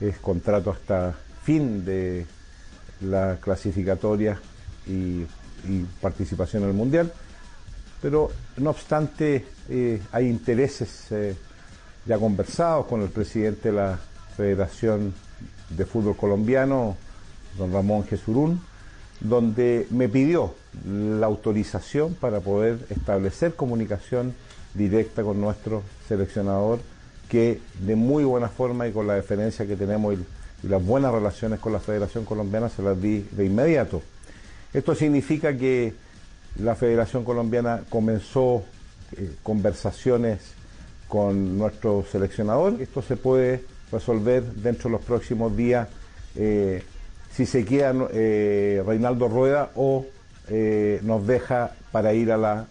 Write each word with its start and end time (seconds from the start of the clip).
es 0.00 0.18
contrato 0.18 0.70
hasta 0.70 1.14
fin 1.42 1.84
de 1.84 2.26
la 3.00 3.36
clasificatoria 3.40 4.40
y, 4.86 5.22
y 5.68 5.86
participación 6.00 6.64
en 6.64 6.68
el 6.70 6.74
Mundial. 6.74 7.12
Pero 8.00 8.30
no 8.58 8.70
obstante, 8.70 9.46
eh, 9.68 10.02
hay 10.12 10.28
intereses 10.28 11.10
eh, 11.10 11.34
ya 12.04 12.18
conversados 12.18 12.86
con 12.86 13.02
el 13.02 13.08
presidente 13.08 13.70
de 13.70 13.76
la 13.76 13.98
Federación 14.36 15.14
de 15.70 15.86
Fútbol 15.86 16.16
Colombiano, 16.16 16.96
don 17.56 17.72
Ramón 17.72 18.04
Jesurún, 18.04 18.60
donde 19.20 19.86
me 19.90 20.08
pidió 20.08 20.54
la 20.86 21.26
autorización 21.26 22.14
para 22.14 22.40
poder 22.40 22.78
establecer 22.90 23.54
comunicación 23.54 24.34
directa 24.74 25.22
con 25.22 25.40
nuestro 25.40 25.82
seleccionador, 26.06 26.80
que 27.28 27.60
de 27.80 27.96
muy 27.96 28.24
buena 28.24 28.48
forma 28.48 28.86
y 28.86 28.92
con 28.92 29.06
la 29.06 29.14
deferencia 29.14 29.66
que 29.66 29.76
tenemos 29.76 30.14
y, 30.14 30.24
las 30.62 30.84
buenas 30.84 31.12
relaciones 31.12 31.60
con 31.60 31.72
la 31.72 31.80
Federación 31.80 32.24
Colombiana 32.24 32.68
se 32.68 32.82
las 32.82 33.00
di 33.00 33.20
de 33.30 33.44
inmediato. 33.44 34.02
Esto 34.72 34.94
significa 34.94 35.56
que 35.56 35.92
la 36.58 36.74
Federación 36.74 37.24
Colombiana 37.24 37.82
comenzó 37.88 38.64
eh, 39.16 39.32
conversaciones 39.42 40.40
con 41.08 41.58
nuestro 41.58 42.04
seleccionador. 42.10 42.80
Esto 42.80 43.02
se 43.02 43.16
puede 43.16 43.62
resolver 43.92 44.42
dentro 44.42 44.88
de 44.88 44.96
los 44.96 45.04
próximos 45.04 45.56
días 45.56 45.88
eh, 46.34 46.82
si 47.32 47.46
se 47.46 47.64
queda 47.64 47.94
eh, 48.12 48.82
Reinaldo 48.84 49.28
Rueda 49.28 49.70
o 49.76 50.06
nos 51.02 51.26
deja 51.26 51.74
para 51.90 52.14
ir 52.14 52.30
a 52.30 52.36
la 52.36 52.66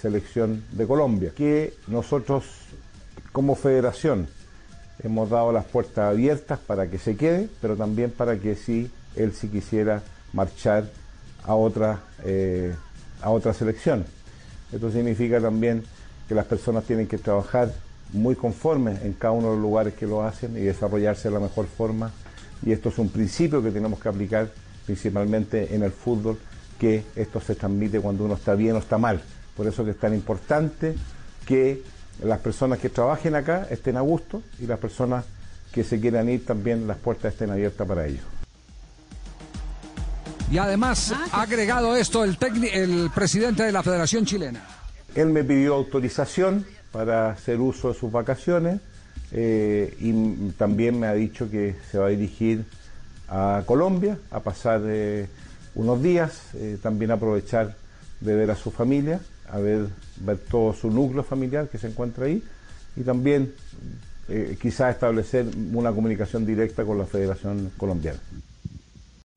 selección 0.00 0.62
de 0.70 0.86
Colombia. 0.86 1.32
Que 1.36 1.74
nosotros 1.88 2.44
como 3.36 3.54
federación 3.54 4.28
hemos 5.02 5.28
dado 5.28 5.52
las 5.52 5.66
puertas 5.66 6.10
abiertas 6.10 6.58
para 6.58 6.88
que 6.88 6.96
se 6.96 7.16
quede, 7.16 7.50
pero 7.60 7.76
también 7.76 8.10
para 8.10 8.38
que 8.38 8.54
si 8.54 8.90
él 9.14 9.34
si 9.34 9.48
quisiera 9.48 10.00
marchar 10.32 10.88
a 11.44 11.54
otra, 11.54 12.00
eh, 12.24 12.74
a 13.20 13.28
otra 13.28 13.52
selección. 13.52 14.06
Esto 14.72 14.90
significa 14.90 15.38
también 15.38 15.84
que 16.26 16.34
las 16.34 16.46
personas 16.46 16.84
tienen 16.84 17.06
que 17.06 17.18
trabajar 17.18 17.74
muy 18.14 18.36
conformes 18.36 19.02
en 19.02 19.12
cada 19.12 19.32
uno 19.32 19.48
de 19.48 19.56
los 19.56 19.62
lugares 19.62 19.92
que 19.92 20.06
lo 20.06 20.22
hacen 20.22 20.56
y 20.56 20.60
desarrollarse 20.60 21.28
de 21.28 21.34
la 21.34 21.40
mejor 21.40 21.66
forma. 21.66 22.12
Y 22.64 22.72
esto 22.72 22.88
es 22.88 22.96
un 22.96 23.10
principio 23.10 23.62
que 23.62 23.70
tenemos 23.70 24.00
que 24.00 24.08
aplicar 24.08 24.48
principalmente 24.86 25.74
en 25.74 25.82
el 25.82 25.90
fútbol, 25.90 26.38
que 26.80 27.04
esto 27.14 27.38
se 27.42 27.54
transmite 27.54 28.00
cuando 28.00 28.24
uno 28.24 28.36
está 28.36 28.54
bien 28.54 28.76
o 28.76 28.78
está 28.78 28.96
mal. 28.96 29.20
Por 29.54 29.66
eso 29.66 29.84
que 29.84 29.90
es 29.90 29.98
tan 29.98 30.14
importante 30.14 30.94
que 31.44 31.82
las 32.22 32.38
personas 32.40 32.78
que 32.78 32.88
trabajen 32.88 33.34
acá 33.34 33.66
estén 33.70 33.96
a 33.96 34.00
gusto 34.00 34.42
y 34.58 34.66
las 34.66 34.78
personas 34.78 35.24
que 35.72 35.84
se 35.84 36.00
quieran 36.00 36.28
ir 36.28 36.44
también 36.46 36.86
las 36.86 36.96
puertas 36.96 37.32
estén 37.32 37.50
abiertas 37.50 37.86
para 37.86 38.06
ellos. 38.06 38.24
Y 40.50 40.58
además 40.58 41.12
ha 41.32 41.42
agregado 41.42 41.96
esto 41.96 42.24
el, 42.24 42.38
el 42.72 43.10
presidente 43.14 43.64
de 43.64 43.72
la 43.72 43.82
Federación 43.82 44.24
Chilena. 44.24 44.62
Él 45.14 45.28
me 45.28 45.42
pidió 45.42 45.74
autorización 45.74 46.64
para 46.92 47.30
hacer 47.30 47.60
uso 47.60 47.88
de 47.88 47.94
sus 47.94 48.12
vacaciones 48.12 48.80
eh, 49.32 49.94
y 49.98 50.50
también 50.52 51.00
me 51.00 51.08
ha 51.08 51.14
dicho 51.14 51.50
que 51.50 51.74
se 51.90 51.98
va 51.98 52.06
a 52.06 52.10
dirigir 52.10 52.64
a 53.28 53.62
Colombia 53.66 54.18
a 54.30 54.40
pasar 54.40 54.82
eh, 54.86 55.26
unos 55.74 56.02
días, 56.02 56.54
eh, 56.54 56.78
también 56.80 57.10
aprovechar 57.10 57.74
de 58.20 58.34
ver 58.34 58.50
a 58.50 58.56
su 58.56 58.70
familia, 58.70 59.20
a 59.50 59.58
ver, 59.58 59.88
ver 60.16 60.38
todo 60.38 60.72
su 60.72 60.90
núcleo 60.90 61.22
familiar 61.22 61.68
que 61.68 61.78
se 61.78 61.88
encuentra 61.88 62.26
ahí 62.26 62.42
y 62.96 63.02
también 63.02 63.54
eh, 64.28 64.56
quizás 64.60 64.94
establecer 64.94 65.46
una 65.72 65.92
comunicación 65.92 66.44
directa 66.44 66.84
con 66.84 66.98
la 66.98 67.06
Federación 67.06 67.70
Colombiana. 67.76 68.18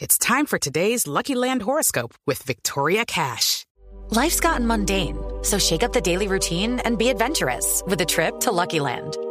It's 0.00 0.16
time 0.16 0.46
for 0.46 0.58
today's 0.58 1.06
Lucky 1.06 1.34
Land 1.34 1.62
horoscope 1.62 2.14
with 2.24 2.42
Victoria 2.44 3.04
Cash. 3.04 3.64
Life's 4.10 4.40
gotten 4.40 4.66
mundane, 4.66 5.18
so 5.42 5.58
shake 5.58 5.82
up 5.82 5.92
the 5.92 6.00
daily 6.00 6.28
routine 6.28 6.80
and 6.80 6.96
be 6.96 7.10
adventurous 7.10 7.82
with 7.86 8.00
a 8.00 8.06
trip 8.06 8.40
to 8.40 8.52
Lucky 8.52 8.80
Land. 8.80 9.17